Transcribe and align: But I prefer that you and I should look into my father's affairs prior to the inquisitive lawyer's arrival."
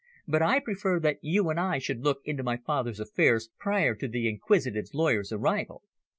But 0.27 0.41
I 0.41 0.59
prefer 0.59 0.99
that 1.01 1.19
you 1.21 1.51
and 1.51 1.59
I 1.59 1.77
should 1.77 2.03
look 2.03 2.21
into 2.25 2.41
my 2.41 2.57
father's 2.57 2.99
affairs 2.99 3.51
prior 3.59 3.93
to 3.97 4.07
the 4.07 4.27
inquisitive 4.27 4.95
lawyer's 4.95 5.31
arrival." 5.31 5.83